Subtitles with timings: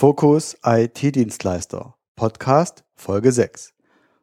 [0.00, 3.74] Fokus IT-Dienstleister, Podcast Folge 6.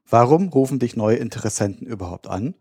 [0.10, 2.56] Warum rufen dich neue Interessenten überhaupt an?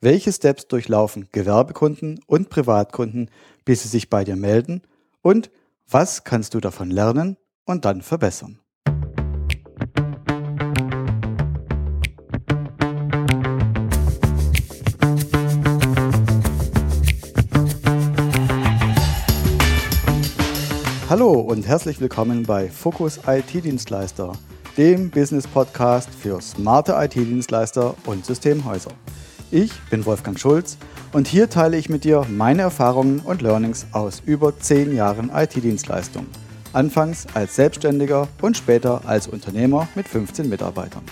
[0.00, 3.30] Welche Steps durchlaufen Gewerbekunden und Privatkunden,
[3.66, 4.80] bis sie sich bei dir melden?
[5.20, 5.50] Und
[5.90, 8.58] was kannst du davon lernen und dann verbessern?
[21.10, 24.34] Hallo und herzlich willkommen bei Fokus IT-Dienstleister,
[24.76, 28.90] dem Business-Podcast für smarte IT-Dienstleister und Systemhäuser.
[29.50, 30.76] Ich bin Wolfgang Schulz
[31.14, 36.26] und hier teile ich mit dir meine Erfahrungen und Learnings aus über 10 Jahren IT-Dienstleistung.
[36.74, 41.04] Anfangs als Selbstständiger und später als Unternehmer mit 15 Mitarbeitern.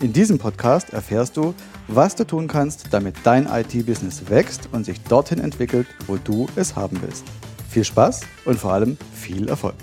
[0.00, 1.54] In diesem Podcast erfährst du,
[1.86, 6.74] was du tun kannst, damit dein IT-Business wächst und sich dorthin entwickelt, wo du es
[6.74, 7.22] haben willst.
[7.68, 9.76] Viel Spaß und vor allem viel Erfolg.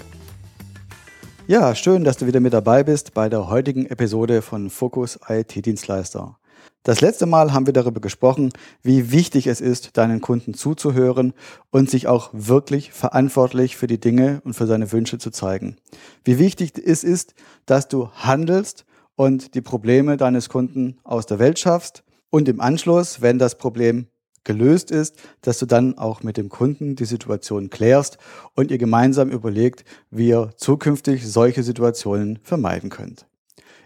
[1.48, 5.64] Ja, schön, dass du wieder mit dabei bist bei der heutigen Episode von Focus IT
[5.64, 6.40] Dienstleister.
[6.82, 11.34] Das letzte Mal haben wir darüber gesprochen, wie wichtig es ist, deinen Kunden zuzuhören
[11.70, 15.78] und sich auch wirklich verantwortlich für die Dinge und für seine Wünsche zu zeigen.
[16.24, 17.36] Wie wichtig es ist,
[17.68, 23.22] dass du handelst und die Probleme deines Kunden aus der Welt schaffst und im Anschluss,
[23.22, 24.08] wenn das Problem
[24.46, 28.18] gelöst ist, dass du dann auch mit dem Kunden die Situation klärst
[28.56, 33.26] und ihr gemeinsam überlegt, wie ihr zukünftig solche Situationen vermeiden könnt.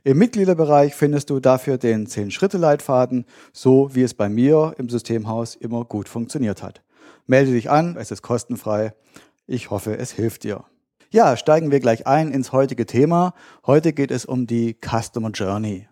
[0.03, 5.83] Im Mitgliederbereich findest du dafür den 10-Schritte-Leitfaden, so wie es bei mir im Systemhaus immer
[5.83, 6.81] gut funktioniert hat.
[7.27, 8.93] Melde dich an, es ist kostenfrei.
[9.45, 10.63] Ich hoffe, es hilft dir.
[11.11, 13.33] Ja, steigen wir gleich ein ins heutige Thema.
[13.65, 15.87] Heute geht es um die Customer Journey,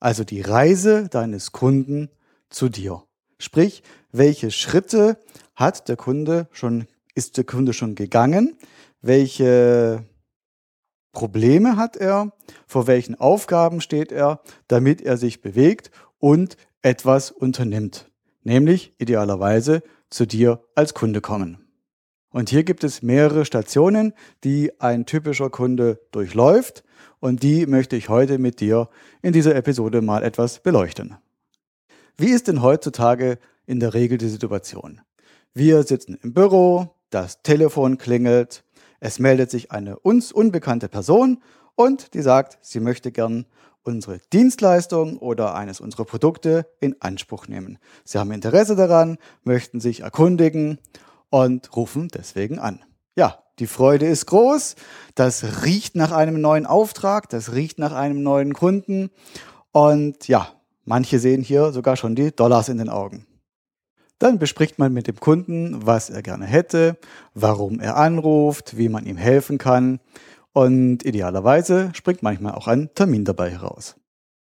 [0.00, 2.10] also die Reise deines Kunden
[2.50, 3.02] zu dir.
[3.38, 5.18] Sprich, welche Schritte
[5.54, 8.56] hat der Kunde schon, ist der Kunde schon gegangen?
[9.02, 10.04] Welche
[11.12, 12.32] Probleme hat er?
[12.66, 18.10] Vor welchen Aufgaben steht er, damit er sich bewegt und etwas unternimmt?
[18.42, 21.58] Nämlich idealerweise zu dir als Kunde kommen.
[22.30, 24.12] Und hier gibt es mehrere Stationen,
[24.44, 26.84] die ein typischer Kunde durchläuft
[27.18, 28.88] und die möchte ich heute mit dir
[29.20, 31.16] in dieser Episode mal etwas beleuchten.
[32.16, 33.38] Wie ist denn heutzutage
[33.70, 35.00] in der Regel die Situation?
[35.54, 38.64] Wir sitzen im Büro, das Telefon klingelt,
[38.98, 41.42] es meldet sich eine uns unbekannte Person
[41.76, 43.46] und die sagt, sie möchte gern
[43.82, 47.78] unsere Dienstleistung oder eines unserer Produkte in Anspruch nehmen.
[48.04, 50.78] Sie haben Interesse daran, möchten sich erkundigen
[51.30, 52.80] und rufen deswegen an.
[53.14, 54.74] Ja, die Freude ist groß,
[55.14, 59.10] das riecht nach einem neuen Auftrag, das riecht nach einem neuen Kunden
[59.72, 60.60] und ja,
[60.90, 63.24] Manche sehen hier sogar schon die Dollars in den Augen.
[64.20, 66.98] Dann bespricht man mit dem Kunden, was er gerne hätte,
[67.34, 69.98] warum er anruft, wie man ihm helfen kann
[70.52, 73.96] und idealerweise springt manchmal auch ein Termin dabei heraus.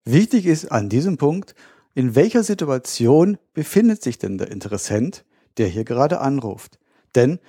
[0.06, 1.56] Wichtig ist an diesem Punkt,
[1.96, 5.26] in welcher Situation befindet sich denn der Interessent,
[5.58, 6.78] der hier gerade anruft?
[7.16, 7.40] Denn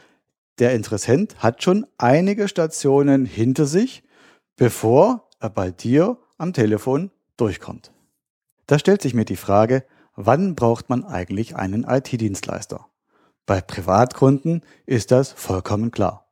[0.58, 4.02] der Interessent hat schon einige Stationen hinter sich,
[4.56, 7.92] bevor er bei dir am Telefon durchkommt.
[8.66, 9.84] Da stellt sich mir die Frage,
[10.16, 12.86] wann braucht man eigentlich einen IT-Dienstleister?
[13.46, 16.28] Bei Privatkunden ist das vollkommen klar.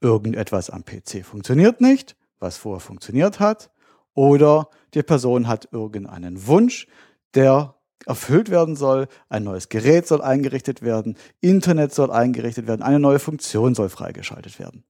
[0.00, 3.70] Irgendetwas am PC funktioniert nicht, was vorher funktioniert hat,
[4.14, 6.86] oder die Person hat irgendeinen Wunsch,
[7.34, 7.74] der
[8.06, 13.18] erfüllt werden soll, ein neues Gerät soll eingerichtet werden, Internet soll eingerichtet werden, eine neue
[13.18, 14.84] Funktion soll freigeschaltet werden.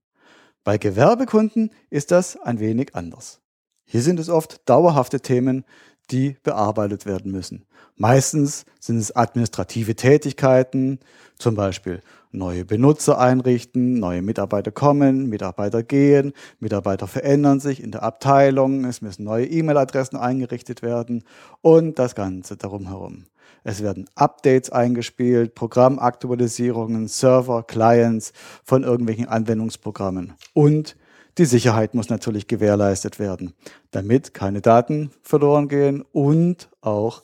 [0.63, 3.41] Bei Gewerbekunden ist das ein wenig anders.
[3.85, 5.63] Hier sind es oft dauerhafte Themen,
[6.11, 7.65] die bearbeitet werden müssen.
[7.97, 10.99] Meistens sind es administrative Tätigkeiten,
[11.37, 12.01] zum Beispiel
[12.31, 19.01] neue Benutzer einrichten, neue Mitarbeiter kommen, Mitarbeiter gehen, Mitarbeiter verändern sich in der Abteilung, es
[19.01, 21.23] müssen neue E-Mail-Adressen eingerichtet werden
[21.61, 23.25] und das Ganze darum herum.
[23.63, 28.31] Es werden Updates eingespielt, Programmaktualisierungen, Server, Clients
[28.63, 30.95] von irgendwelchen Anwendungsprogrammen und
[31.37, 33.53] die Sicherheit muss natürlich gewährleistet werden,
[33.91, 37.23] damit keine Daten verloren gehen und auch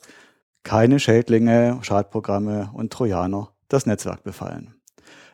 [0.62, 4.74] keine Schädlinge, Schadprogramme und Trojaner das Netzwerk befallen.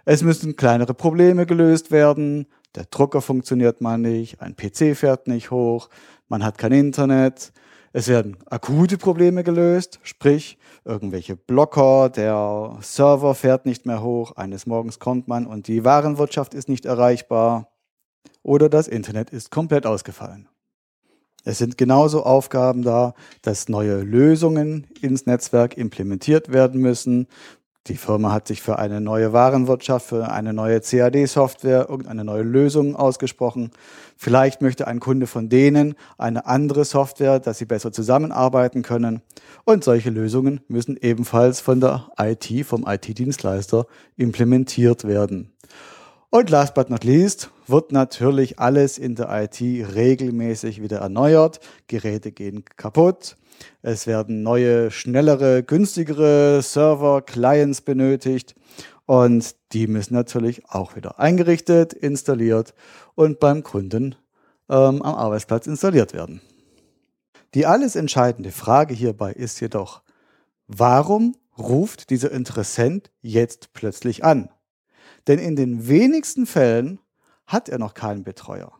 [0.04, 2.46] Es müssen kleinere Probleme gelöst werden.
[2.74, 5.88] Der Drucker funktioniert mal nicht, ein PC fährt nicht hoch,
[6.28, 7.52] man hat kein Internet.
[7.92, 14.66] Es werden akute Probleme gelöst, sprich irgendwelche Blocker, der Server fährt nicht mehr hoch, eines
[14.66, 17.70] Morgens kommt man und die Warenwirtschaft ist nicht erreichbar
[18.42, 20.48] oder das Internet ist komplett ausgefallen.
[21.44, 27.26] Es sind genauso Aufgaben da, dass neue Lösungen ins Netzwerk implementiert werden müssen.
[27.86, 32.96] Die Firma hat sich für eine neue Warenwirtschaft, für eine neue CAD-Software, irgendeine neue Lösung
[32.96, 33.70] ausgesprochen.
[34.18, 39.22] Vielleicht möchte ein Kunde von denen eine andere Software, dass sie besser zusammenarbeiten können.
[39.64, 43.86] Und solche Lösungen müssen ebenfalls von der IT, vom IT-Dienstleister
[44.16, 45.54] implementiert werden.
[46.28, 51.60] Und last but not least wird natürlich alles in der IT regelmäßig wieder erneuert.
[51.86, 53.36] Geräte gehen kaputt.
[53.82, 58.54] Es werden neue, schnellere, günstigere Server, Clients benötigt.
[59.06, 62.74] Und die müssen natürlich auch wieder eingerichtet, installiert
[63.14, 64.14] und beim Kunden
[64.68, 66.40] ähm, am Arbeitsplatz installiert werden.
[67.54, 70.02] Die alles entscheidende Frage hierbei ist jedoch,
[70.66, 74.50] warum ruft dieser Interessent jetzt plötzlich an?
[75.26, 77.00] Denn in den wenigsten Fällen
[77.48, 78.70] hat er noch keinen Betreuer.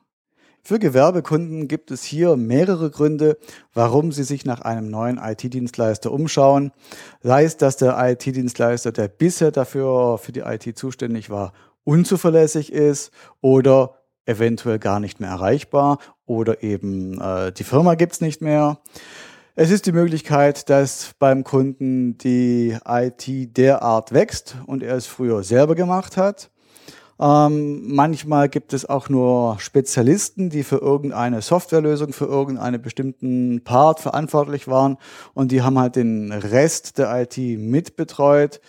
[0.63, 3.39] Für Gewerbekunden gibt es hier mehrere Gründe,
[3.73, 6.73] warum sie sich nach einem neuen IT-Dienstleister umschauen.
[7.23, 11.55] Sei es, dass der IT-Dienstleister, der bisher dafür für die IT zuständig war,
[11.85, 13.95] unzuverlässig ist oder
[14.27, 18.79] eventuell gar nicht mehr erreichbar oder eben äh, die Firma gibt's nicht mehr.
[19.55, 25.43] Es ist die Möglichkeit, dass beim Kunden die IT derart wächst und er es früher
[25.43, 26.51] selber gemacht hat.
[27.21, 33.99] Ähm, manchmal gibt es auch nur Spezialisten, die für irgendeine Softwarelösung, für irgendeinen bestimmten Part
[34.01, 34.99] verantwortlich waren
[35.35, 38.61] und die haben halt den Rest der IT mitbetreut,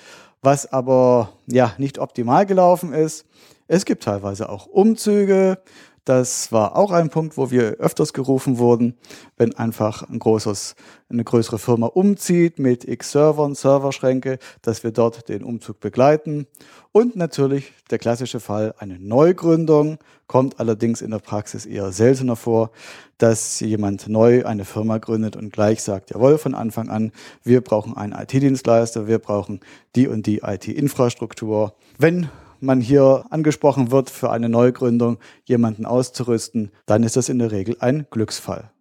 [0.42, 3.26] was aber ja nicht optimal gelaufen ist.
[3.68, 5.60] Es gibt teilweise auch Umzüge,
[6.10, 8.98] das war auch ein Punkt, wo wir öfters gerufen wurden,
[9.38, 10.76] wenn einfach ein großes,
[11.08, 16.48] eine größere Firma umzieht mit x Servern, Serverschränke, dass wir dort den Umzug begleiten.
[16.92, 22.72] Und natürlich der klassische Fall, eine Neugründung, kommt allerdings in der Praxis eher seltener vor,
[23.20, 27.12] dass jemand neu eine Firma gründet und gleich sagt, jawohl, von Anfang an,
[27.44, 29.60] wir brauchen einen IT-Dienstleister, wir brauchen
[29.96, 31.76] die und die IT-Infrastruktur.
[32.00, 32.30] Wenn
[32.62, 37.78] man hier angesprochen wird, für eine Neugründung jemanden auszurüsten, dann ist das in der Regel
[37.80, 38.72] ein Glücksfall.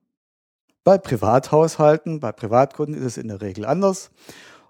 [0.85, 4.11] Bei Privathaushalten, bei Privatkunden ist es in der Regel anders.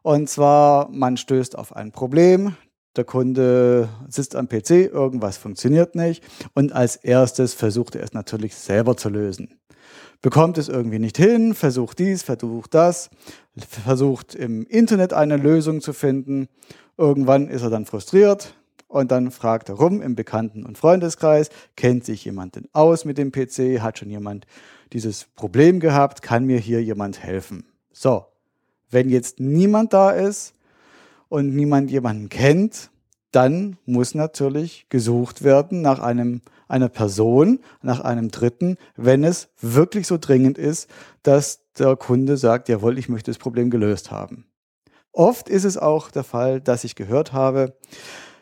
[0.02, 2.56] Und zwar, man stößt auf ein Problem,
[2.96, 8.56] der Kunde sitzt am PC, irgendwas funktioniert nicht und als erstes versucht er es natürlich
[8.56, 9.60] selber zu lösen.
[10.20, 13.10] Bekommt es irgendwie nicht hin, versucht dies, versucht das,
[13.56, 16.48] versucht im Internet eine Lösung zu finden.
[16.96, 18.54] Irgendwann ist er dann frustriert,
[18.88, 23.18] und dann fragt er rum im Bekannten- und Freundeskreis, kennt sich jemand denn aus mit
[23.18, 24.46] dem PC, hat schon jemand
[24.92, 27.64] dieses Problem gehabt, kann mir hier jemand helfen?
[27.92, 28.24] So,
[28.90, 30.54] wenn jetzt niemand da ist
[31.28, 32.90] und niemand jemanden kennt,
[33.30, 40.06] dann muss natürlich gesucht werden nach einem, einer Person, nach einem Dritten, wenn es wirklich
[40.06, 40.88] so dringend ist,
[41.22, 44.46] dass der Kunde sagt, jawohl, ich möchte das Problem gelöst haben.
[45.12, 47.74] Oft ist es auch der Fall, dass ich gehört habe,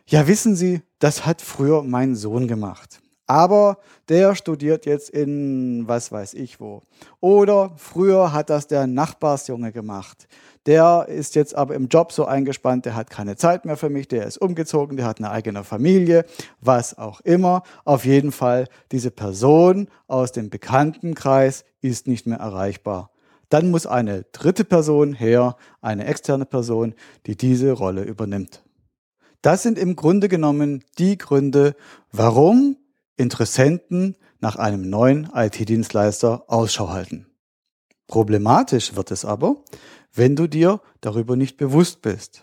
[0.09, 3.01] ja, wissen Sie, das hat früher mein Sohn gemacht.
[3.27, 6.83] Aber der studiert jetzt in was weiß ich wo.
[7.21, 10.29] Oder früher hat das der Nachbarsjunge gemacht.
[10.67, 14.07] Der ist jetzt aber im Job so eingespannt, der hat keine Zeit mehr für mich,
[14.07, 16.25] der ist umgezogen, der hat eine eigene Familie,
[16.61, 17.65] was auch immer.
[17.85, 23.11] Auf jeden Fall, diese Person aus dem Bekanntenkreis ist nicht mehr erreichbar.
[23.49, 26.95] Dann muss eine dritte Person her, eine externe Person,
[27.27, 28.66] die diese Rolle übernimmt.
[29.47, 31.77] Das sind im Grunde genommen die Gründe,
[32.11, 32.79] warum
[33.17, 37.27] Interessenten nach einem neuen IT-Dienstleister Ausschau halten.
[38.09, 39.63] Problematisch wird es aber,
[40.13, 42.43] wenn du dir darüber nicht bewusst bist.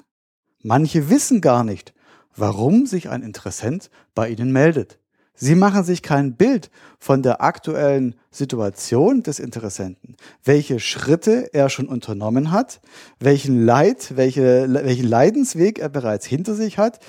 [0.62, 1.94] Manche wissen gar nicht,
[2.38, 4.98] warum sich ein Interessent bei ihnen meldet.
[5.36, 11.88] Sie machen sich kein Bild von der aktuellen Situation des Interessenten, welche Schritte er schon
[11.88, 12.82] unternommen hat,
[13.20, 17.00] welchen Leid, welche, welchen Leidensweg er bereits hinter sich hat,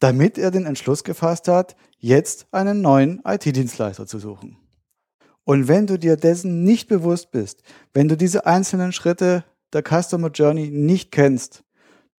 [0.00, 4.56] damit er den Entschluss gefasst hat, jetzt einen neuen IT-Dienstleister zu suchen.
[5.44, 7.62] Und wenn du dir dessen nicht bewusst bist,
[7.94, 11.64] wenn du diese einzelnen Schritte der Customer Journey nicht kennst,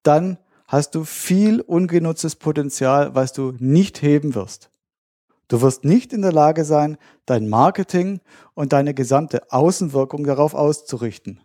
[0.03, 0.37] dann
[0.67, 4.68] hast du viel ungenutztes Potenzial, was du nicht heben wirst.
[5.50, 8.22] Du wirst nicht in der Lage sein, dein Marketing
[8.53, 11.41] und deine gesamte Außenwirkung darauf auszurichten.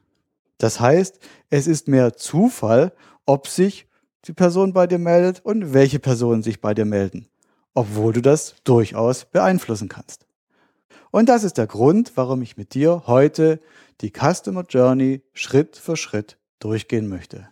[0.59, 1.19] Das heißt,
[1.51, 2.93] es ist mehr Zufall,
[3.27, 3.89] ob sich
[4.27, 7.29] die Person bei dir meldet und welche Personen sich bei dir melden,
[7.73, 10.27] obwohl du das durchaus beeinflussen kannst.
[11.11, 13.61] Und das ist der Grund, warum ich mit dir heute
[14.03, 17.49] die Customer Journey Schritt für Schritt durchgehen möchte.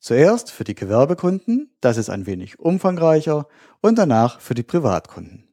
[0.00, 3.46] Zuerst für die Gewerbekunden, das ist ein wenig umfangreicher,
[3.80, 5.51] und danach für die Privatkunden.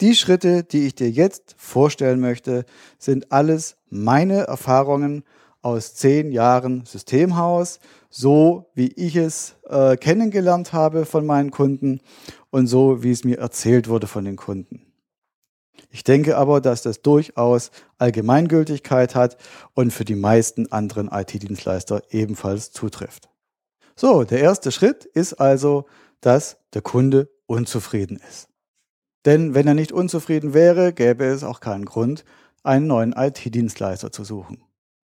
[0.00, 2.66] Die Schritte, die ich dir jetzt vorstellen möchte,
[2.98, 5.24] sind alles meine Erfahrungen
[5.62, 12.00] aus zehn Jahren Systemhaus, so wie ich es äh, kennengelernt habe von meinen Kunden
[12.50, 14.82] und so wie es mir erzählt wurde von den Kunden.
[15.90, 19.38] Ich denke aber, dass das durchaus Allgemeingültigkeit hat
[19.72, 23.30] und für die meisten anderen IT-Dienstleister ebenfalls zutrifft.
[23.96, 25.86] So, der erste Schritt ist also,
[26.20, 28.48] dass der Kunde unzufrieden ist.
[29.26, 32.24] Denn wenn er nicht unzufrieden wäre, gäbe es auch keinen Grund,
[32.62, 34.62] einen neuen IT-Dienstleister zu suchen.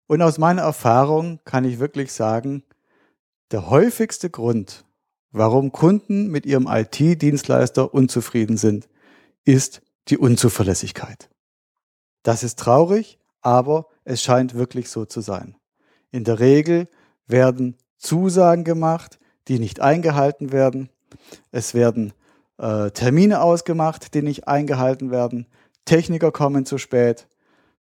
[0.07, 2.63] Und aus meiner Erfahrung kann ich wirklich sagen,
[3.51, 4.85] der häufigste Grund,
[5.31, 8.87] warum Kunden mit ihrem IT-Dienstleister unzufrieden sind,
[9.43, 11.29] ist die Unzuverlässigkeit.
[12.23, 15.57] Das ist traurig, aber es scheint wirklich so zu sein.
[16.11, 16.87] In der Regel
[17.27, 20.89] werden Zusagen gemacht, die nicht eingehalten werden.
[21.51, 22.13] Es werden
[22.57, 25.47] äh, Termine ausgemacht, die nicht eingehalten werden.
[25.85, 27.27] Techniker kommen zu spät.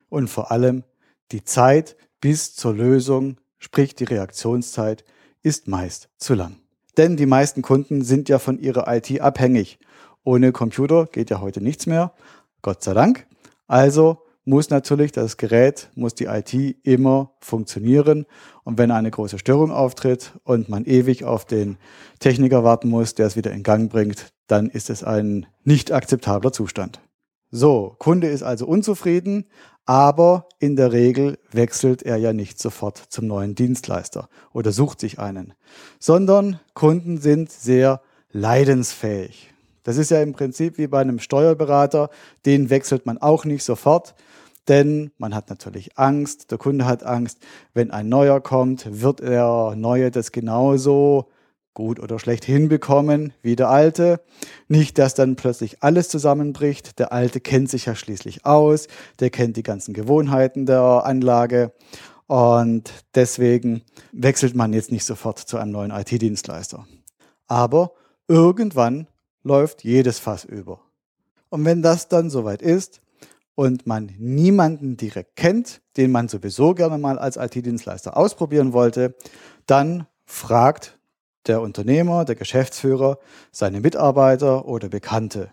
[0.09, 0.83] Und vor allem
[1.31, 5.03] die Zeit bis zur Lösung, sprich die Reaktionszeit,
[5.41, 6.57] ist meist zu lang.
[6.97, 9.79] Denn die meisten Kunden sind ja von ihrer IT abhängig.
[10.23, 12.13] Ohne Computer geht ja heute nichts mehr.
[12.61, 13.27] Gott sei Dank.
[13.67, 16.53] Also muss natürlich das Gerät, muss die IT
[16.83, 18.25] immer funktionieren.
[18.63, 21.77] Und wenn eine große Störung auftritt und man ewig auf den
[22.19, 26.51] Techniker warten muss, der es wieder in Gang bringt, dann ist es ein nicht akzeptabler
[26.51, 26.99] Zustand.
[27.51, 29.45] So, Kunde ist also unzufrieden,
[29.85, 35.19] aber in der Regel wechselt er ja nicht sofort zum neuen Dienstleister oder sucht sich
[35.19, 35.53] einen,
[35.99, 39.53] sondern Kunden sind sehr leidensfähig.
[39.83, 42.09] Das ist ja im Prinzip wie bei einem Steuerberater,
[42.45, 44.15] den wechselt man auch nicht sofort,
[44.67, 47.37] denn man hat natürlich Angst, der Kunde hat Angst,
[47.75, 51.29] wenn ein neuer kommt, wird der neue das genauso
[51.75, 54.21] gut oder schlecht hinbekommen wie der alte.
[54.67, 56.97] Nicht, dass dann plötzlich alles zusammenbricht.
[56.97, 58.87] Der alte kennt sich ja schließlich aus,
[59.19, 61.71] der kennt die ganzen Gewohnheiten der Anlage
[62.27, 66.87] und deswegen wechselt man jetzt nicht sofort zu einem neuen IT-Dienstleister.
[67.47, 67.91] Aber
[68.27, 69.07] irgendwann
[69.43, 70.79] läuft jedes Fass über.
[71.49, 73.01] Und wenn das dann soweit ist
[73.53, 79.15] und man niemanden direkt kennt, den man sowieso gerne mal als IT-Dienstleister ausprobieren wollte,
[79.67, 80.97] dann fragt
[81.47, 83.19] der Unternehmer, der Geschäftsführer,
[83.51, 85.51] seine Mitarbeiter oder Bekannte.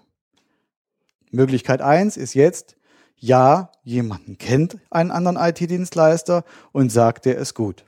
[1.31, 2.77] Möglichkeit eins ist jetzt,
[3.17, 7.85] ja, jemanden kennt einen anderen IT-Dienstleister und sagt, der ist gut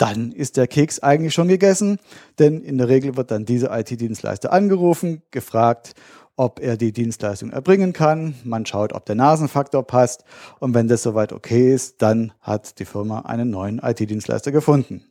[0.00, 1.98] dann ist der Keks eigentlich schon gegessen,
[2.38, 5.92] denn in der Regel wird dann dieser IT-Dienstleister angerufen, gefragt,
[6.36, 8.34] ob er die Dienstleistung erbringen kann.
[8.42, 10.24] Man schaut, ob der Nasenfaktor passt
[10.58, 15.04] und wenn das soweit okay ist, dann hat die Firma einen neuen IT-Dienstleister gefunden.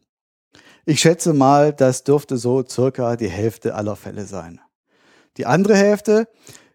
[0.89, 4.60] Ich schätze mal, das dürfte so circa die Hälfte aller Fälle sein.
[5.38, 6.27] Die andere Hälfte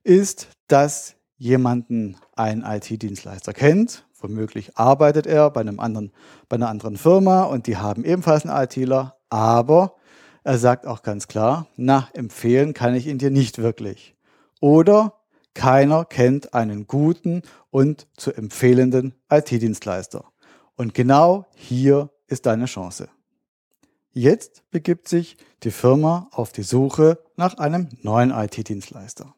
[0.05, 6.13] ist, dass jemanden ein IT-Dienstleister kennt, Womöglich arbeitet er bei, einem anderen,
[6.49, 9.97] bei einer anderen Firma und die haben ebenfalls einen ITler, aber
[10.45, 14.17] er sagt auch ganz klar, na, empfehlen kann ich ihn dir nicht wirklich.
[14.61, 15.21] Oder
[15.55, 20.25] keiner kennt einen guten und zu empfehlenden IT-Dienstleister.
[20.77, 23.09] Und genau hier ist deine Chance.
[24.17, 29.35] Jetzt begibt sich die Firma auf die Suche nach einem neuen IT-Dienstleister.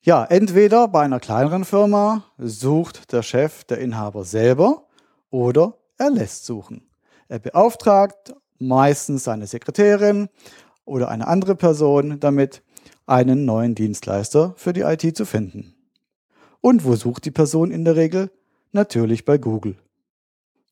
[0.00, 4.86] Ja, entweder bei einer kleineren Firma sucht der Chef, der Inhaber selber
[5.28, 6.88] oder er lässt suchen.
[7.28, 10.30] Er beauftragt meistens seine Sekretärin
[10.86, 12.62] oder eine andere Person damit,
[13.04, 15.74] einen neuen Dienstleister für die IT zu finden.
[16.62, 18.30] Und wo sucht die Person in der Regel?
[18.72, 19.76] Natürlich bei Google.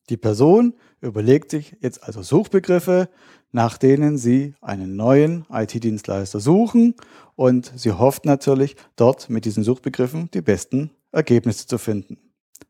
[0.09, 3.09] Die Person überlegt sich jetzt also Suchbegriffe,
[3.51, 6.95] nach denen sie einen neuen IT-Dienstleister suchen
[7.35, 12.17] und sie hofft natürlich, dort mit diesen Suchbegriffen die besten Ergebnisse zu finden.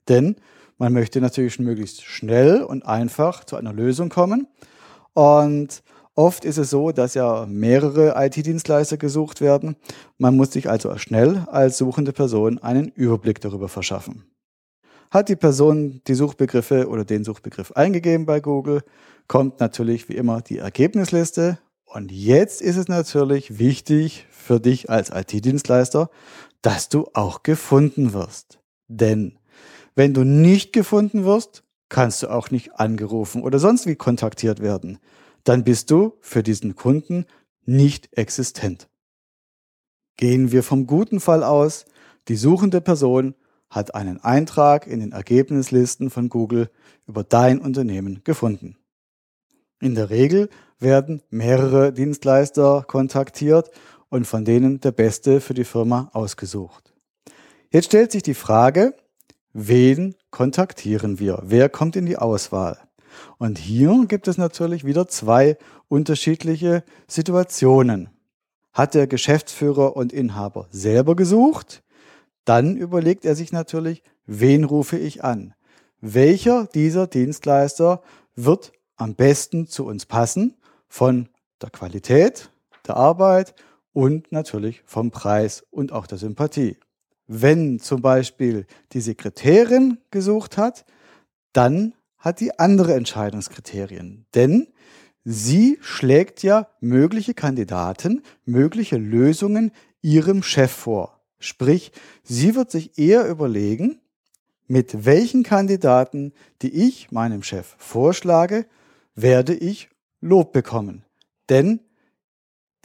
[0.07, 0.35] Denn
[0.77, 4.47] man möchte natürlich möglichst schnell und einfach zu einer Lösung kommen.
[5.13, 5.83] Und
[6.15, 9.75] oft ist es so, dass ja mehrere IT-Dienstleister gesucht werden.
[10.17, 14.30] Man muss sich also schnell als suchende Person einen Überblick darüber verschaffen.
[15.11, 18.81] Hat die Person die Suchbegriffe oder den Suchbegriff eingegeben bei Google,
[19.27, 21.59] kommt natürlich wie immer die Ergebnisliste.
[21.83, 26.09] Und jetzt ist es natürlich wichtig für dich als IT-Dienstleister,
[26.61, 28.59] dass du auch gefunden wirst.
[28.87, 29.37] Denn
[29.95, 34.97] wenn du nicht gefunden wirst, kannst du auch nicht angerufen oder sonst wie kontaktiert werden.
[35.43, 37.25] Dann bist du für diesen Kunden
[37.65, 38.87] nicht existent.
[40.15, 41.83] Gehen wir vom guten Fall aus,
[42.29, 43.35] die suchende Person
[43.71, 46.69] hat einen Eintrag in den Ergebnislisten von Google
[47.07, 48.75] über dein Unternehmen gefunden.
[49.79, 53.71] In der Regel werden mehrere Dienstleister kontaktiert
[54.09, 56.93] und von denen der beste für die Firma ausgesucht.
[57.71, 58.93] Jetzt stellt sich die Frage,
[59.53, 61.41] wen kontaktieren wir?
[61.45, 62.77] Wer kommt in die Auswahl?
[63.37, 68.09] Und hier gibt es natürlich wieder zwei unterschiedliche Situationen.
[68.73, 71.83] Hat der Geschäftsführer und Inhaber selber gesucht?
[72.45, 75.53] Dann überlegt er sich natürlich, wen rufe ich an?
[75.99, 78.01] Welcher dieser Dienstleister
[78.35, 80.57] wird am besten zu uns passen
[80.87, 81.29] von
[81.61, 82.51] der Qualität
[82.87, 83.53] der Arbeit
[83.93, 86.77] und natürlich vom Preis und auch der Sympathie.
[87.27, 90.85] Wenn zum Beispiel die Sekretärin gesucht hat,
[91.53, 94.25] dann hat die andere Entscheidungskriterien.
[94.35, 94.67] Denn
[95.23, 99.71] sie schlägt ja mögliche Kandidaten, mögliche Lösungen
[100.01, 101.20] ihrem Chef vor.
[101.41, 101.91] Sprich,
[102.23, 103.99] sie wird sich eher überlegen,
[104.67, 108.65] mit welchen Kandidaten, die ich meinem Chef vorschlage,
[109.15, 109.89] werde ich
[110.21, 111.03] Lob bekommen.
[111.49, 111.81] Denn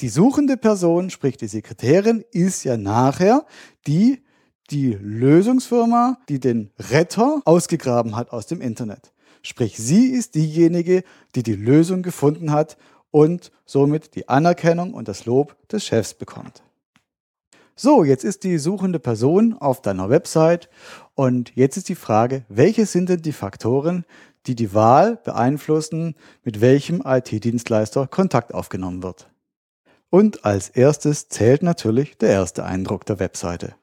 [0.00, 3.46] die suchende Person, sprich die Sekretärin, ist ja nachher
[3.86, 4.24] die,
[4.70, 9.12] die Lösungsfirma, die den Retter ausgegraben hat aus dem Internet.
[9.42, 12.76] Sprich, sie ist diejenige, die die Lösung gefunden hat
[13.10, 16.62] und somit die Anerkennung und das Lob des Chefs bekommt.
[17.78, 20.70] So, jetzt ist die suchende Person auf deiner Website
[21.14, 24.06] und jetzt ist die Frage, welche sind denn die Faktoren,
[24.46, 29.28] die die Wahl beeinflussen, mit welchem IT-Dienstleister Kontakt aufgenommen wird.
[30.08, 33.74] Und als erstes zählt natürlich der erste Eindruck der Webseite.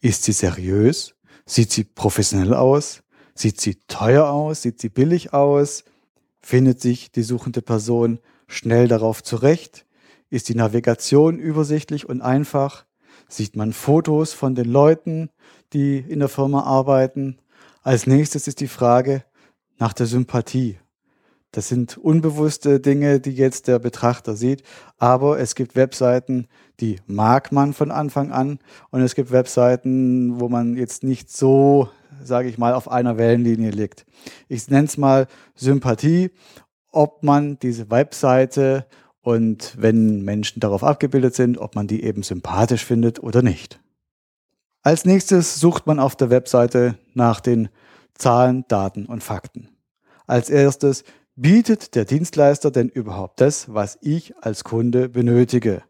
[0.00, 1.16] Ist sie seriös?
[1.44, 3.02] Sieht sie professionell aus?
[3.34, 4.62] Sieht sie teuer aus?
[4.62, 5.82] Sieht sie billig aus?
[6.38, 9.84] Findet sich die suchende Person schnell darauf zurecht?
[10.30, 12.84] Ist die Navigation übersichtlich und einfach?
[13.32, 15.30] Sieht man Fotos von den Leuten,
[15.72, 17.38] die in der Firma arbeiten?
[17.82, 19.24] Als nächstes ist die Frage
[19.78, 20.78] nach der Sympathie.
[21.50, 24.62] Das sind unbewusste Dinge, die jetzt der Betrachter sieht.
[24.98, 26.46] Aber es gibt Webseiten,
[26.78, 28.58] die mag man von Anfang an.
[28.90, 31.88] Und es gibt Webseiten, wo man jetzt nicht so,
[32.22, 34.04] sage ich mal, auf einer Wellenlinie liegt.
[34.46, 36.32] Ich nenne es mal Sympathie,
[36.90, 38.84] ob man diese Webseite
[39.22, 43.80] und wenn Menschen darauf abgebildet sind, ob man die eben sympathisch findet oder nicht.
[44.82, 47.68] Als nächstes sucht man auf der Webseite nach den
[48.14, 49.68] Zahlen, Daten und Fakten.
[50.26, 55.82] Als erstes Bietet der Dienstleister denn überhaupt das, was ich als Kunde benötige?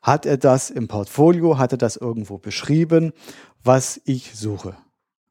[0.00, 1.58] Hat er das im Portfolio?
[1.58, 3.12] Hat er das irgendwo beschrieben,
[3.62, 4.74] was ich suche?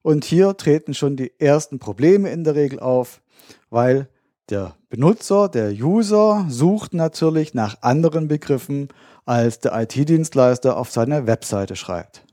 [0.03, 3.23] Und hier treten schon die ersten Probleme in der Regel auf,
[3.71, 4.08] weil
[4.49, 8.89] der Benutzer, der User sucht natürlich nach anderen Begriffen,
[9.25, 12.23] als der IT-Dienstleister auf seiner Webseite schreibt.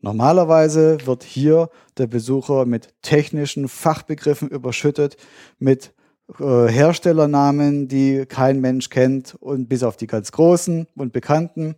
[0.00, 5.16] Normalerweise wird hier der Besucher mit technischen Fachbegriffen überschüttet,
[5.58, 5.92] mit
[6.38, 11.74] äh, Herstellernamen, die kein Mensch kennt und bis auf die ganz großen und bekannten.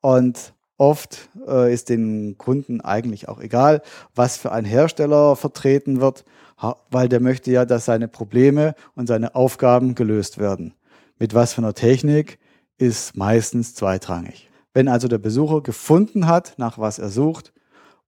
[0.00, 3.82] Und oft äh, ist den Kunden eigentlich auch egal,
[4.14, 6.24] was für ein Hersteller vertreten wird,
[6.90, 10.74] weil der möchte ja, dass seine Probleme und seine Aufgaben gelöst werden.
[11.18, 12.38] Mit was für einer Technik
[12.78, 14.50] ist meistens zweitrangig.
[14.74, 17.52] Wenn also der Besucher gefunden hat, nach was er sucht,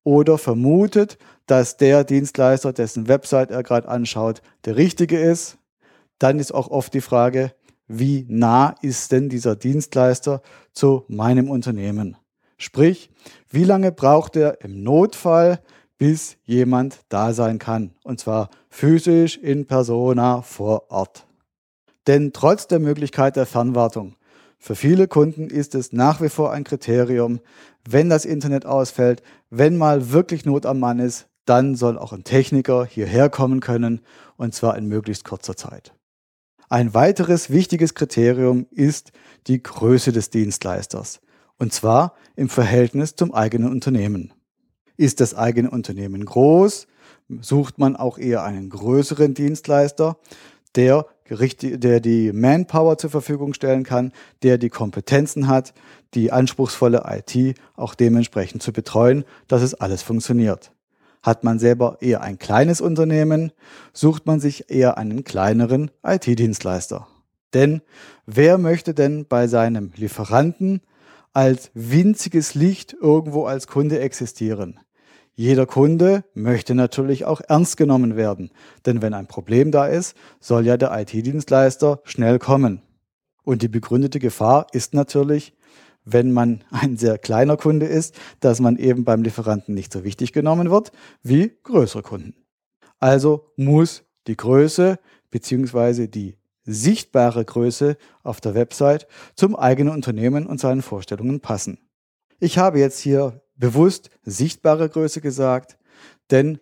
[0.04, 5.58] oder vermutet, dass der Dienstleister, dessen Website er gerade anschaut, der richtige ist,
[6.18, 7.52] dann ist auch oft die Frage,
[7.86, 12.16] wie nah ist denn dieser Dienstleister zu meinem Unternehmen?
[12.58, 13.10] Sprich,
[13.48, 15.60] wie lange braucht er im Notfall,
[15.98, 17.90] bis jemand da sein kann?
[18.04, 21.26] Und zwar physisch in persona vor Ort.
[22.06, 24.14] Denn trotz der Möglichkeit der Fernwartung,
[24.58, 27.40] für viele Kunden ist es nach wie vor ein Kriterium,
[27.88, 32.24] wenn das Internet ausfällt, wenn mal wirklich Not am Mann ist, dann soll auch ein
[32.24, 34.00] Techniker hierher kommen können
[34.36, 35.94] und zwar in möglichst kurzer Zeit.
[36.68, 39.12] Ein weiteres wichtiges Kriterium ist
[39.46, 41.20] die Größe des Dienstleisters,
[41.56, 44.34] und zwar im Verhältnis zum eigenen Unternehmen.
[44.98, 46.88] Ist das eigene Unternehmen groß,
[47.40, 50.18] sucht man auch eher einen größeren Dienstleister,
[50.74, 55.72] der, der die Manpower zur Verfügung stellen kann, der die Kompetenzen hat,
[56.14, 60.72] die anspruchsvolle IT auch dementsprechend zu betreuen, dass es alles funktioniert.
[61.22, 63.52] Hat man selber eher ein kleines Unternehmen,
[63.92, 67.06] sucht man sich eher einen kleineren IT-Dienstleister.
[67.54, 67.82] Denn
[68.26, 70.80] wer möchte denn bei seinem Lieferanten
[71.32, 74.80] als winziges Licht irgendwo als Kunde existieren?
[75.40, 78.50] Jeder Kunde möchte natürlich auch ernst genommen werden,
[78.86, 82.82] denn wenn ein Problem da ist, soll ja der IT-Dienstleister schnell kommen.
[83.44, 85.56] Und die begründete Gefahr ist natürlich,
[86.04, 90.32] wenn man ein sehr kleiner Kunde ist, dass man eben beim Lieferanten nicht so wichtig
[90.32, 90.90] genommen wird
[91.22, 92.34] wie größere Kunden.
[92.98, 94.98] Also muss die Größe
[95.30, 96.08] bzw.
[96.08, 101.78] die sichtbare Größe auf der Website zum eigenen Unternehmen und seinen Vorstellungen passen.
[102.40, 105.76] Ich habe jetzt hier bewusst sichtbare Größe gesagt,
[106.30, 106.58] denn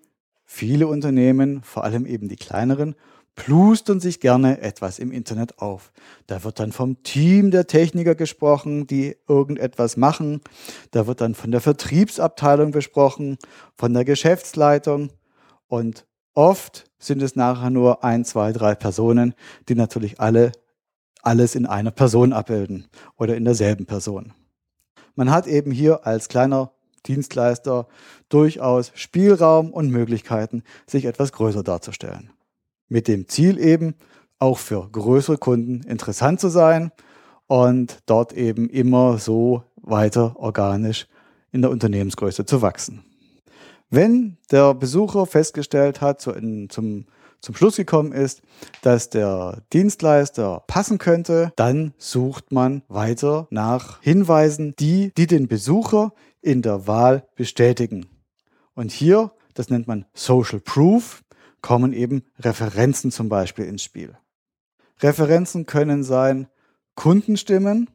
[0.47, 2.95] Viele Unternehmen, vor allem eben die kleineren,
[3.35, 5.93] plustern sich gerne etwas im Internet auf.
[6.29, 10.41] Da wird dann vom Team der Techniker gesprochen, die irgendetwas machen.
[10.93, 13.37] Da wird dann von der Vertriebsabteilung besprochen,
[13.75, 15.11] von der Geschäftsleitung.
[15.67, 19.35] Und oft sind es nachher nur ein, zwei, drei Personen,
[19.69, 20.53] die natürlich alle
[21.23, 24.33] alles in einer Person abbilden oder in derselben Person.
[25.17, 26.71] Man hat eben hier als kleiner
[27.07, 27.87] Dienstleister
[28.29, 32.31] durchaus Spielraum und Möglichkeiten, sich etwas größer darzustellen
[32.89, 33.95] mit dem Ziel eben,
[34.39, 36.93] auch für größere Kunden interessant zu sein
[37.47, 41.07] und dort eben immer so weiter organisch
[41.53, 43.05] in der Unternehmensgröße zu wachsen.
[43.89, 47.07] Wenn der Besucher festgestellt hat, so in, zum,
[47.41, 48.43] zum Schluss gekommen ist,
[48.83, 56.13] dass der Dienstleister passen könnte, dann sucht man weiter nach Hinweisen, die, die den Besucher
[56.47, 58.07] in der Wahl bestätigen.
[58.75, 61.25] Und hier, das nennt man Social Proof,
[61.61, 64.17] kommen eben Referenzen zum Beispiel ins Spiel.
[65.01, 66.47] Referenzen können sein
[66.95, 67.91] Kundenstimmen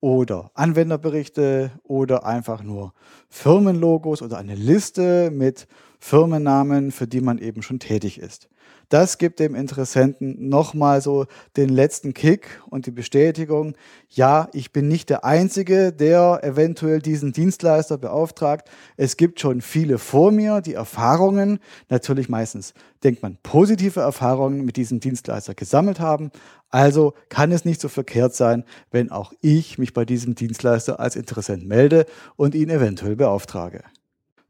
[0.00, 2.92] oder Anwenderberichte oder einfach nur
[3.30, 5.66] Firmenlogos oder eine Liste mit
[5.98, 8.50] Firmennamen, für die man eben schon tätig ist.
[8.88, 11.26] Das gibt dem Interessenten nochmal so
[11.58, 13.74] den letzten Kick und die Bestätigung,
[14.08, 18.70] ja, ich bin nicht der Einzige, der eventuell diesen Dienstleister beauftragt.
[18.96, 21.58] Es gibt schon viele vor mir, die Erfahrungen,
[21.90, 22.72] natürlich meistens
[23.04, 26.30] denkt man positive Erfahrungen mit diesem Dienstleister gesammelt haben.
[26.70, 31.14] Also kann es nicht so verkehrt sein, wenn auch ich mich bei diesem Dienstleister als
[31.14, 33.82] Interessent melde und ihn eventuell beauftrage.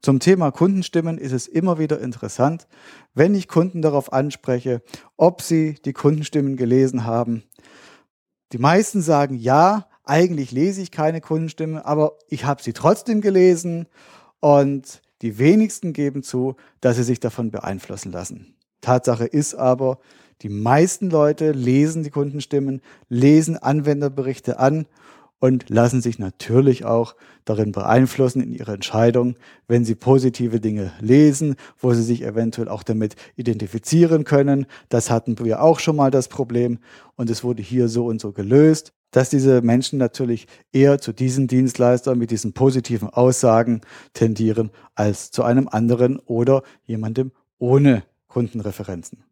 [0.00, 2.68] Zum Thema Kundenstimmen ist es immer wieder interessant,
[3.14, 4.82] wenn ich Kunden darauf anspreche,
[5.16, 7.42] ob sie die Kundenstimmen gelesen haben.
[8.52, 13.86] Die meisten sagen, ja, eigentlich lese ich keine Kundenstimmen, aber ich habe sie trotzdem gelesen
[14.40, 18.54] und die wenigsten geben zu, dass sie sich davon beeinflussen lassen.
[18.80, 19.98] Tatsache ist aber,
[20.42, 24.86] die meisten Leute lesen die Kundenstimmen, lesen Anwenderberichte an
[25.40, 31.56] und lassen sich natürlich auch darin beeinflussen in ihrer Entscheidung, wenn sie positive Dinge lesen,
[31.78, 34.66] wo sie sich eventuell auch damit identifizieren können.
[34.88, 36.78] Das hatten wir auch schon mal das Problem
[37.16, 41.46] und es wurde hier so und so gelöst, dass diese Menschen natürlich eher zu diesem
[41.46, 43.80] Dienstleister mit diesen positiven Aussagen
[44.12, 49.27] tendieren als zu einem anderen oder jemandem ohne Kundenreferenzen.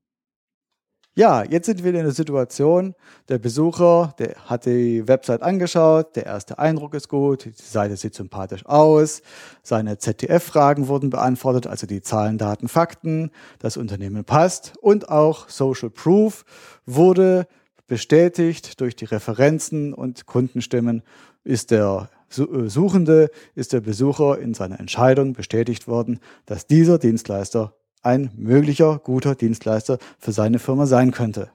[1.19, 2.95] Ja, jetzt sind wir in der Situation,
[3.31, 8.15] der Besucher, der hat die Website angeschaut, der erste Eindruck ist gut, die Seite sieht
[8.15, 9.23] sympathisch aus,
[9.63, 15.89] seine ZDF-Fragen wurden beantwortet, also die Zahlen, Daten, Fakten, das Unternehmen passt und auch Social
[15.89, 16.45] Proof
[16.85, 17.47] wurde
[17.87, 21.03] bestätigt durch die Referenzen und Kundenstimmen.
[21.45, 27.73] Ist der äh, Suchende, ist der Besucher in seiner Entscheidung bestätigt worden, dass dieser Dienstleister
[28.07, 31.51] ein möglicher guter Dienstleister für seine Firma sein könnte.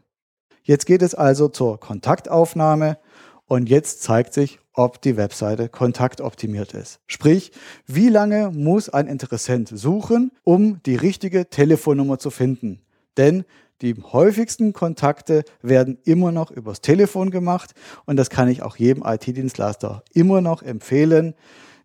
[0.64, 3.00] Jetzt geht es also zur Kontaktaufnahme
[3.48, 7.00] und jetzt zeigt sich, ob die Webseite kontaktoptimiert ist.
[7.08, 7.52] Sprich,
[7.88, 12.82] wie lange muss ein Interessent suchen, um die richtige Telefonnummer zu finden?
[13.18, 13.44] Denn
[13.82, 17.74] die häufigsten Kontakte werden immer noch übers Telefon gemacht
[18.06, 21.34] und das kann ich auch jedem IT-Dienstleister immer noch empfehlen.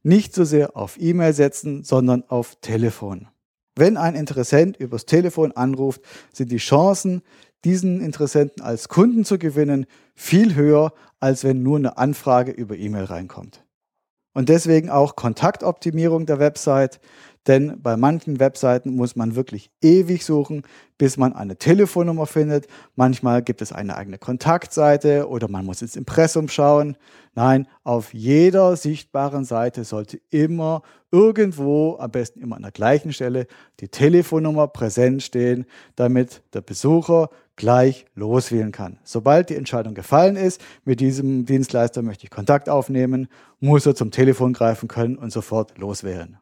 [0.02, 3.28] Nicht so sehr auf E-Mail setzen, sondern auf Telefon.
[3.76, 6.00] Wenn ein Interessent übers Telefon anruft,
[6.32, 7.22] sind die Chancen,
[7.64, 13.04] diesen Interessenten als Kunden zu gewinnen, viel höher, als wenn nur eine Anfrage über E-Mail
[13.04, 13.64] reinkommt.
[14.32, 17.00] Und deswegen auch Kontaktoptimierung der Website,
[17.46, 20.62] denn bei manchen Webseiten muss man wirklich ewig suchen,
[20.98, 22.66] bis man eine Telefonnummer findet.
[22.96, 26.96] Manchmal gibt es eine eigene Kontaktseite oder man muss ins Impressum schauen.
[27.34, 30.82] Nein, auf jeder sichtbaren Seite sollte immer
[31.12, 33.46] irgendwo, am besten immer an der gleichen Stelle,
[33.80, 38.98] die Telefonnummer präsent stehen, damit der Besucher gleich loswählen kann.
[39.04, 43.28] Sobald die Entscheidung gefallen ist, mit diesem Dienstleister möchte ich Kontakt aufnehmen,
[43.60, 46.38] muss er zum Telefon greifen können und sofort loswählen.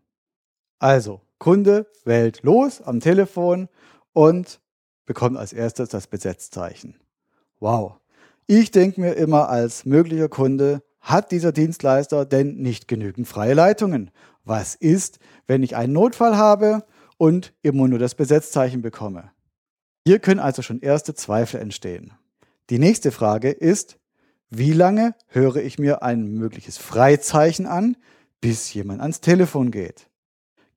[0.85, 3.71] Also, Kunde wählt los am Telefon
[4.13, 4.61] und
[5.07, 6.97] bekommt als erstes das Besetzzeichen.
[7.59, 7.95] Wow.
[8.47, 14.11] Ich denke mir immer als möglicher Kunde, hat dieser Dienstleister denn nicht genügend freie Leitungen?
[14.45, 16.85] Was ist, wenn ich einen Notfall habe
[17.17, 19.31] und immer nur das Besetzzeichen bekomme?
[20.07, 22.13] Hier können also schon erste Zweifel entstehen.
[22.69, 23.97] Die nächste Frage ist,
[24.51, 27.97] wie lange höre ich mir ein mögliches Freizeichen an,
[28.43, 30.11] bis jemand ans Telefon geht?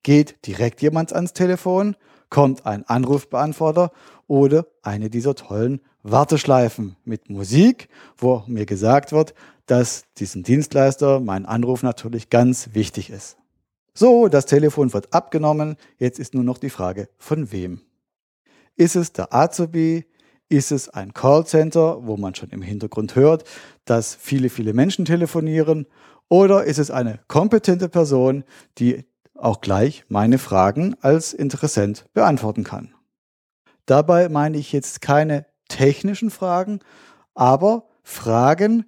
[0.02, 1.96] Geht direkt jemand ans Telefon?
[2.30, 3.90] Kommt ein Anrufbeantworter
[4.26, 9.34] oder eine dieser tollen Warteschleifen mit Musik, wo mir gesagt wird,
[9.66, 13.36] dass diesem Dienstleister mein Anruf natürlich ganz wichtig ist.
[13.94, 15.76] So, das Telefon wird abgenommen.
[15.98, 17.80] Jetzt ist nur noch die Frage, von wem.
[18.76, 20.06] Ist es der Azubi?
[20.48, 23.44] Ist es ein Callcenter, wo man schon im Hintergrund hört,
[23.84, 25.86] dass viele, viele Menschen telefonieren?
[26.28, 28.44] Oder ist es eine kompetente Person,
[28.78, 29.04] die
[29.38, 32.94] auch gleich meine Fragen als Interessent beantworten kann?
[33.86, 36.80] Dabei meine ich jetzt keine technischen Fragen,
[37.34, 38.84] aber Fragen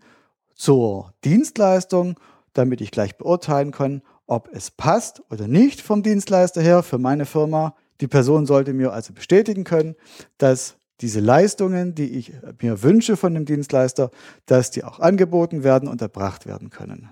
[0.54, 2.18] zur Dienstleistung,
[2.52, 7.26] damit ich gleich beurteilen kann, ob es passt oder nicht vom Dienstleister her für meine
[7.26, 7.74] Firma.
[8.00, 9.96] Die Person sollte mir also bestätigen können,
[10.38, 14.10] dass diese Leistungen, die ich mir wünsche von dem Dienstleister,
[14.46, 17.08] dass die auch angeboten werden und erbracht werden können.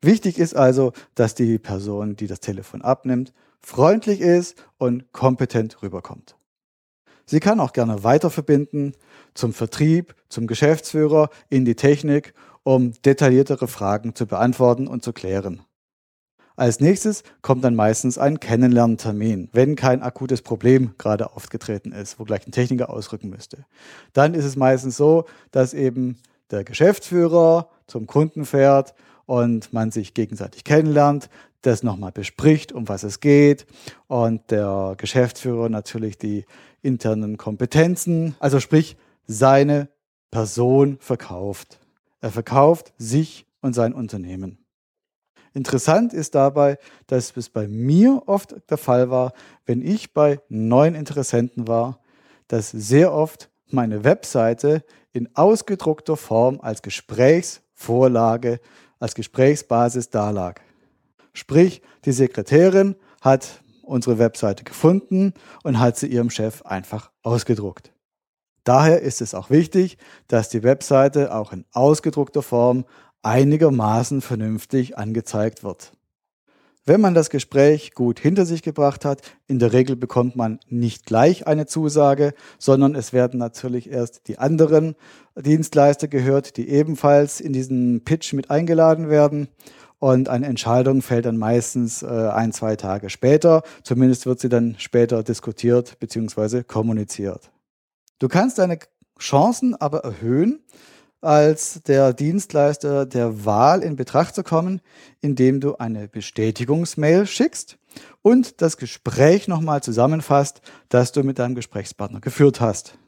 [0.00, 6.36] Wichtig ist also, dass die Person, die das Telefon abnimmt, freundlich ist und kompetent rüberkommt.
[7.26, 8.94] Sie kann auch gerne weiterverbinden
[9.34, 12.32] zum Vertrieb, zum Geschäftsführer, in die Technik,
[12.62, 15.62] um detailliertere Fragen zu beantworten und zu klären.
[16.56, 22.24] Als nächstes kommt dann meistens ein Kennenlerntermin, wenn kein akutes Problem gerade aufgetreten ist, wo
[22.24, 23.64] gleich ein Techniker ausrücken müsste.
[24.12, 26.18] Dann ist es meistens so, dass eben
[26.50, 28.94] der Geschäftsführer zum Kunden fährt
[29.28, 31.28] und man sich gegenseitig kennenlernt,
[31.60, 33.66] das nochmal bespricht, um was es geht
[34.06, 36.46] und der Geschäftsführer natürlich die
[36.80, 39.88] internen Kompetenzen, also sprich seine
[40.30, 41.78] Person verkauft.
[42.22, 44.64] Er verkauft sich und sein Unternehmen.
[45.52, 49.34] Interessant ist dabei, dass es bei mir oft der Fall war,
[49.66, 52.00] wenn ich bei neuen Interessenten war,
[52.46, 58.60] dass sehr oft meine Webseite in ausgedruckter Form als Gesprächsvorlage,
[59.00, 60.60] als Gesprächsbasis dalag.
[61.32, 67.92] Sprich, die Sekretärin hat unsere Webseite gefunden und hat sie ihrem Chef einfach ausgedruckt.
[68.64, 72.84] Daher ist es auch wichtig, dass die Webseite auch in ausgedruckter Form
[73.22, 75.92] einigermaßen vernünftig angezeigt wird.
[76.88, 81.04] Wenn man das Gespräch gut hinter sich gebracht hat, in der Regel bekommt man nicht
[81.04, 84.94] gleich eine Zusage, sondern es werden natürlich erst die anderen
[85.36, 89.48] Dienstleister gehört, die ebenfalls in diesen Pitch mit eingeladen werden.
[89.98, 93.64] Und eine Entscheidung fällt dann meistens äh, ein, zwei Tage später.
[93.82, 96.62] Zumindest wird sie dann später diskutiert bzw.
[96.62, 97.50] kommuniziert.
[98.18, 98.78] Du kannst deine
[99.20, 100.60] Chancen aber erhöhen,
[101.20, 104.80] als der Dienstleister der Wahl in Betracht zu kommen,
[105.20, 107.78] indem du eine Bestätigungsmail schickst
[108.22, 112.98] und das Gespräch nochmal zusammenfasst, das du mit deinem Gesprächspartner geführt hast.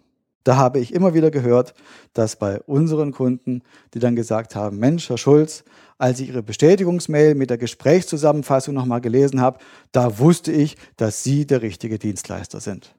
[0.43, 1.75] Da habe ich immer wieder gehört,
[2.15, 5.65] dass bei unseren Kunden, die dann gesagt haben, Mensch, Herr Schulz,
[5.99, 9.59] als ich Ihre Bestätigungsmail mit der Gesprächszusammenfassung nochmal gelesen habe,
[9.93, 12.95] da wusste ich, dass Sie der richtige Dienstleister sind.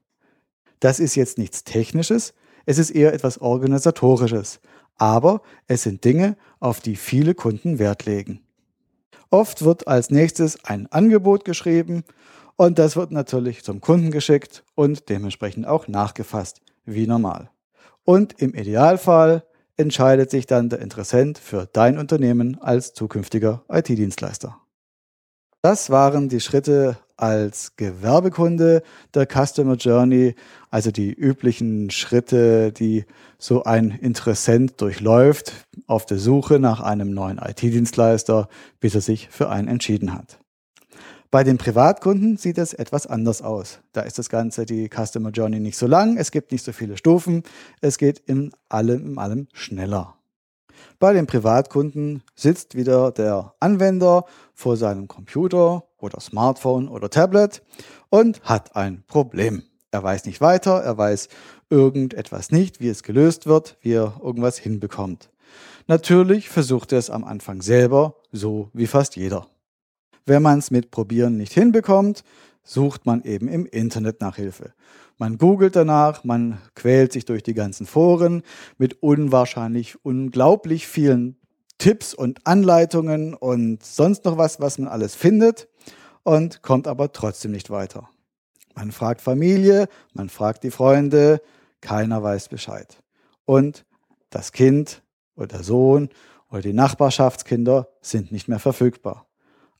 [0.79, 2.33] Das ist jetzt nichts Technisches,
[2.65, 4.59] es ist eher etwas Organisatorisches
[5.01, 8.41] aber es sind Dinge, auf die viele Kunden Wert legen.
[9.31, 12.03] Oft wird als nächstes ein Angebot geschrieben
[12.55, 17.49] und das wird natürlich zum Kunden geschickt und dementsprechend auch nachgefasst, wie normal.
[18.03, 19.43] Und im Idealfall
[19.75, 24.59] entscheidet sich dann der Interessent für dein Unternehmen als zukünftiger IT-Dienstleister.
[25.63, 28.81] Das waren die Schritte als Gewerbekunde
[29.13, 30.35] der Customer Journey,
[30.69, 33.05] also die üblichen Schritte, die
[33.37, 35.53] so ein Interessent durchläuft
[35.87, 40.39] auf der Suche nach einem neuen IT-Dienstleister, bis er sich für einen entschieden hat.
[41.29, 43.79] Bei den Privatkunden sieht es etwas anders aus.
[43.93, 46.97] Da ist das Ganze, die Customer Journey nicht so lang, es gibt nicht so viele
[46.97, 47.43] Stufen,
[47.79, 50.17] es geht in allem, in allem schneller.
[50.99, 57.61] Bei den Privatkunden sitzt wieder der Anwender vor seinem Computer oder Smartphone oder Tablet
[58.09, 59.63] und hat ein Problem.
[59.91, 61.27] Er weiß nicht weiter, er weiß
[61.69, 65.29] irgendetwas nicht, wie es gelöst wird, wie er irgendwas hinbekommt.
[65.87, 69.47] Natürlich versucht er es am Anfang selber, so wie fast jeder.
[70.25, 72.23] Wenn man es mit Probieren nicht hinbekommt,
[72.63, 74.73] sucht man eben im Internet nach Hilfe.
[75.17, 78.43] Man googelt danach, man quält sich durch die ganzen Foren
[78.77, 81.37] mit unwahrscheinlich unglaublich vielen
[81.79, 85.67] Tipps und Anleitungen und sonst noch was, was man alles findet
[86.23, 88.09] und kommt aber trotzdem nicht weiter.
[88.75, 91.41] Man fragt Familie, man fragt die Freunde,
[91.81, 93.01] keiner weiß Bescheid.
[93.45, 93.85] Und
[94.29, 95.03] das Kind
[95.35, 96.09] oder der Sohn
[96.49, 99.27] oder die Nachbarschaftskinder sind nicht mehr verfügbar.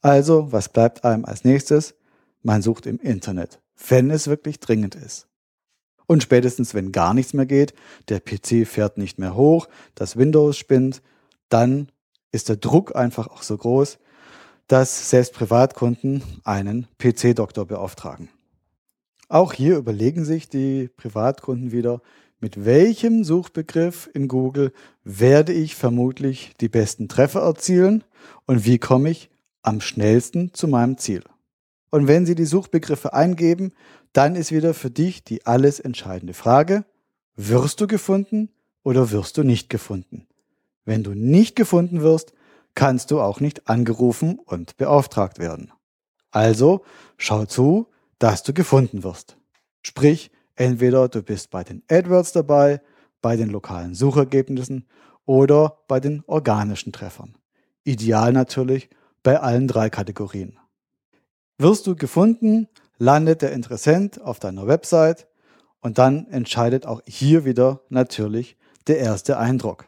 [0.02, 1.96] Also, was bleibt einem als nächstes?
[2.42, 5.28] Man sucht im Internet, wenn es wirklich dringend ist.
[6.08, 7.74] Und spätestens, wenn gar nichts mehr geht,
[8.10, 11.02] der PC fährt nicht mehr hoch, das Windows spinnt,
[11.50, 11.90] dann
[12.32, 14.00] ist der Druck einfach auch so groß,
[14.72, 18.30] dass selbst Privatkunden einen PC-Doktor beauftragen.
[19.28, 22.02] Auch hier überlegen sich die Privatkunden wieder,
[22.40, 24.72] mit welchem Suchbegriff in Google
[25.04, 28.06] werde ich vermutlich die besten Treffer erzielen
[28.46, 29.30] und wie komme ich
[29.62, 31.24] am schnellsten zu meinem Ziel.
[31.90, 33.74] Und wenn Sie die Suchbegriffe eingeben,
[34.14, 36.86] dann ist wieder für dich die alles entscheidende Frage,
[37.36, 38.48] wirst du gefunden
[38.84, 40.28] oder wirst du nicht gefunden?
[40.86, 42.32] Wenn du nicht gefunden wirst,
[42.76, 45.72] kannst du auch nicht angerufen und beauftragt werden.
[46.32, 46.84] Also
[47.18, 47.88] schau zu,
[48.20, 49.38] dass du gefunden wirst.
[49.82, 52.82] Sprich, entweder du bist bei den AdWords dabei,
[53.22, 54.88] bei den lokalen Suchergebnissen
[55.26, 57.36] oder bei den organischen Treffern.
[57.84, 58.90] Ideal natürlich
[59.24, 60.58] bei allen drei Kategorien.
[61.58, 65.28] Wirst du gefunden, landet der Interessent auf deiner Website
[65.80, 68.58] und dann entscheidet auch hier wieder natürlich
[68.88, 69.86] der erste Eindruck.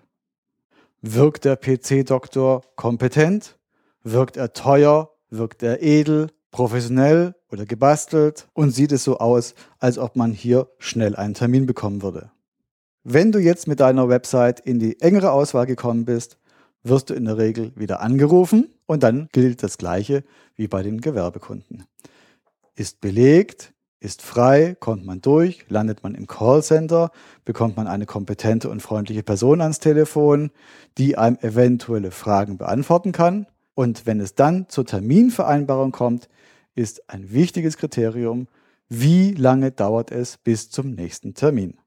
[1.05, 3.57] Wirkt der PC-Doktor kompetent?
[4.03, 5.11] Wirkt er teuer?
[5.29, 8.47] Wirkt er edel, professionell oder gebastelt?
[8.53, 12.31] Und sieht es so aus, als ob man hier schnell einen Termin bekommen würde?
[13.03, 16.37] Wenn du jetzt mit deiner Website in die engere Auswahl gekommen bist,
[16.83, 20.23] wirst du in der Regel wieder angerufen und dann gilt das Gleiche
[20.55, 21.83] wie bei den Gewerbekunden.
[22.75, 23.72] Ist belegt,
[24.03, 27.11] ist frei, kommt man durch, landet man im Callcenter,
[27.45, 30.51] bekommt man eine kompetente und freundliche Person ans Telefon,
[30.97, 33.47] die einem eventuelle Fragen beantworten kann.
[33.75, 36.27] Und wenn es dann zur Terminvereinbarung kommt,
[36.75, 38.47] ist ein wichtiges Kriterium,
[38.89, 41.77] wie lange dauert es bis zum nächsten Termin.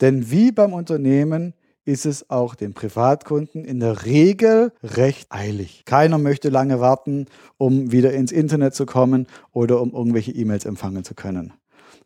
[0.00, 1.54] Denn wie beim Unternehmen
[1.88, 5.84] ist es auch den Privatkunden in der Regel recht eilig.
[5.86, 7.24] Keiner möchte lange warten,
[7.56, 11.54] um wieder ins Internet zu kommen oder um irgendwelche E-Mails empfangen zu können.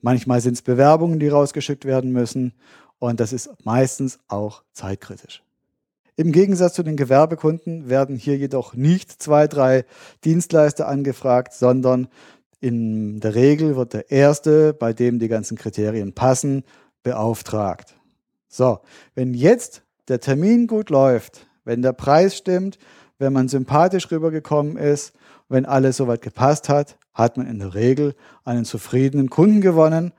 [0.00, 2.52] Manchmal sind es Bewerbungen, die rausgeschickt werden müssen
[3.00, 5.42] und das ist meistens auch zeitkritisch.
[6.14, 9.84] Im Gegensatz zu den Gewerbekunden werden hier jedoch nicht zwei, drei
[10.24, 12.06] Dienstleister angefragt, sondern
[12.60, 16.62] in der Regel wird der erste, bei dem die ganzen Kriterien passen,
[17.02, 17.96] beauftragt.
[18.54, 18.80] So,
[19.14, 22.78] wenn jetzt der Termin gut läuft, wenn der Preis stimmt,
[23.18, 25.14] wenn man sympathisch rübergekommen ist,
[25.48, 30.12] wenn alles soweit gepasst hat, hat man in der Regel einen zufriedenen Kunden gewonnen.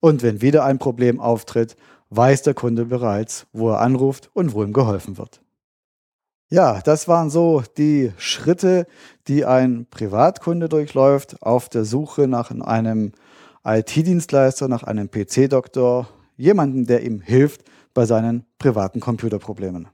[0.00, 1.76] Und wenn wieder ein Problem auftritt,
[2.08, 5.42] weiß der Kunde bereits, wo er anruft und wo ihm geholfen wird.
[6.48, 8.86] Ja, das waren so die Schritte,
[9.28, 13.12] die ein Privatkunde durchläuft auf der Suche nach einem
[13.62, 17.62] IT-Dienstleister, nach einem PC-Doktor, jemanden, der ihm hilft
[17.94, 19.88] bei seinen privaten Computerproblemen.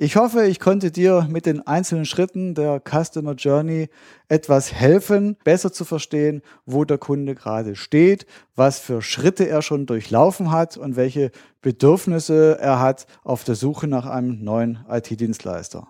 [0.00, 3.88] Ich hoffe, ich konnte dir mit den einzelnen Schritten der Customer Journey
[4.28, 9.86] etwas helfen, besser zu verstehen, wo der Kunde gerade steht, was für Schritte er schon
[9.86, 11.32] durchlaufen hat und welche
[11.62, 15.88] Bedürfnisse er hat auf der Suche nach einem neuen IT-Dienstleister.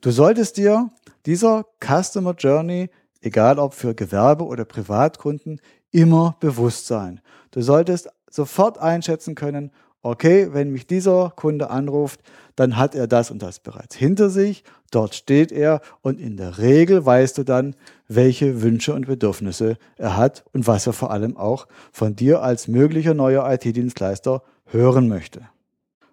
[0.00, 0.90] Du solltest dir
[1.24, 5.60] dieser Customer Journey, egal ob für Gewerbe oder Privatkunden,
[5.92, 7.20] immer bewusst sein.
[7.52, 9.70] Du solltest sofort einschätzen können,
[10.02, 12.20] okay, wenn mich dieser Kunde anruft,
[12.56, 16.58] dann hat er das und das bereits hinter sich, dort steht er und in der
[16.58, 17.76] Regel weißt du dann,
[18.08, 22.68] welche Wünsche und Bedürfnisse er hat und was er vor allem auch von dir als
[22.68, 25.42] möglicher neuer IT-Dienstleister hören möchte.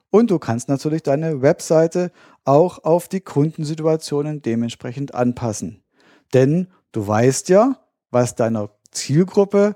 [0.09, 2.11] Und du kannst natürlich deine Webseite
[2.45, 5.83] auch auf die Kundensituationen dementsprechend anpassen.
[6.33, 7.79] Denn du weißt ja,
[8.11, 9.75] was deiner Zielgruppe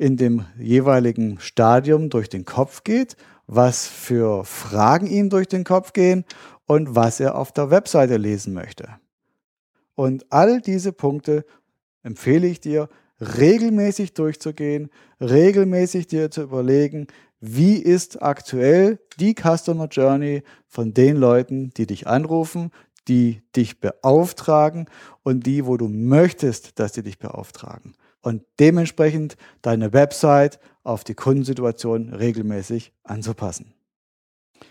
[0.00, 3.16] in dem jeweiligen Stadium durch den Kopf geht
[3.52, 6.24] was für Fragen ihm durch den Kopf gehen
[6.66, 8.88] und was er auf der Webseite lesen möchte.
[9.96, 11.44] Und all diese Punkte
[12.04, 12.88] empfehle ich dir,
[13.20, 14.88] regelmäßig durchzugehen,
[15.20, 17.08] regelmäßig dir zu überlegen,
[17.40, 22.70] wie ist aktuell die Customer Journey von den Leuten, die dich anrufen,
[23.08, 24.86] die dich beauftragen
[25.24, 27.94] und die, wo du möchtest, dass sie dich beauftragen.
[28.22, 33.74] Und dementsprechend deine Website auf die Kundensituation regelmäßig anzupassen.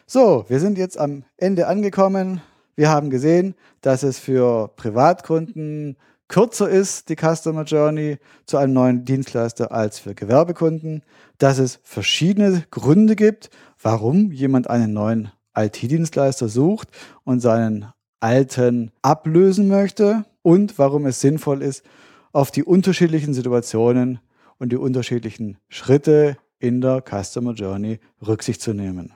[0.05, 2.41] So, wir sind jetzt am Ende angekommen.
[2.75, 9.03] Wir haben gesehen, dass es für Privatkunden kürzer ist, die Customer Journey zu einem neuen
[9.03, 11.03] Dienstleister als für Gewerbekunden,
[11.39, 13.49] dass es verschiedene Gründe gibt,
[13.81, 16.89] warum jemand einen neuen IT-Dienstleister sucht
[17.23, 17.88] und seinen
[18.19, 21.83] alten ablösen möchte und warum es sinnvoll ist,
[22.31, 24.19] auf die unterschiedlichen Situationen
[24.57, 29.13] und die unterschiedlichen Schritte in der Customer Journey Rücksicht zu nehmen.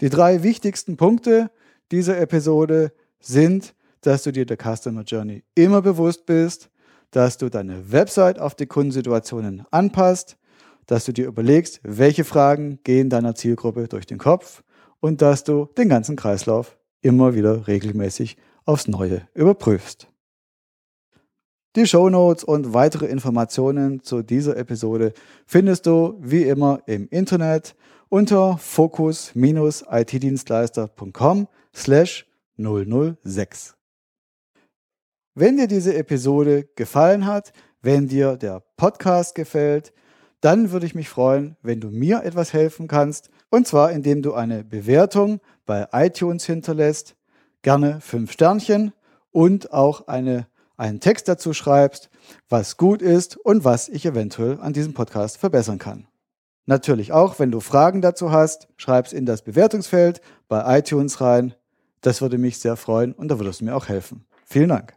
[0.00, 1.50] Die drei wichtigsten Punkte
[1.90, 6.70] dieser Episode sind, dass du dir der Customer Journey immer bewusst bist,
[7.10, 10.36] dass du deine Website auf die Kundensituationen anpasst,
[10.86, 14.62] dass du dir überlegst, welche Fragen gehen deiner Zielgruppe durch den Kopf
[15.00, 20.08] und dass du den ganzen Kreislauf immer wieder regelmäßig aufs Neue überprüfst.
[21.76, 25.12] Die Shownotes und weitere Informationen zu dieser Episode
[25.46, 27.76] findest du wie immer im Internet
[28.08, 33.74] unter focus-itdienstleister.com slash 006.
[35.34, 37.52] Wenn dir diese Episode gefallen hat,
[37.82, 39.92] Wenn dir der Podcast gefällt,
[40.40, 43.30] dann würde ich mich freuen, wenn du mir etwas helfen kannst.
[43.48, 47.14] Und zwar, indem du eine Bewertung bei iTunes hinterlässt,
[47.62, 48.92] gerne fünf Sternchen
[49.30, 52.10] und auch eine, einen Text dazu schreibst,
[52.48, 56.06] was gut ist und was ich eventuell an diesem Podcast verbessern kann.
[56.66, 61.54] Natürlich auch, wenn du Fragen dazu hast, schreib's in das Bewertungsfeld bei iTunes rein.
[62.00, 64.26] Das würde mich sehr freuen und da würdest du mir auch helfen.
[64.44, 64.94] Vielen Dank.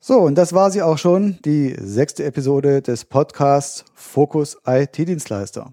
[0.00, 5.72] So, und das war sie auch schon, die sechste Episode des Podcasts Fokus IT-Dienstleister.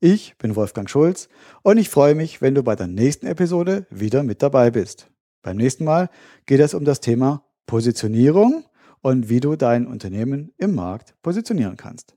[0.00, 1.28] Ich bin Wolfgang Schulz
[1.62, 5.08] und ich freue mich, wenn du bei der nächsten Episode wieder mit dabei bist.
[5.42, 6.08] Beim nächsten Mal
[6.46, 8.64] geht es um das Thema Positionierung
[9.02, 12.14] und wie du dein Unternehmen im Markt positionieren kannst.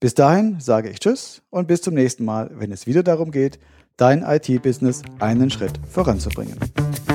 [0.00, 3.58] Bis dahin sage ich Tschüss und bis zum nächsten Mal, wenn es wieder darum geht,
[3.96, 6.58] dein IT-Business einen Schritt voranzubringen.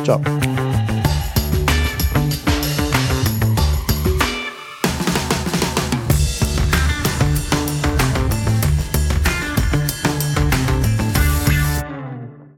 [0.03, 0.21] Ciao.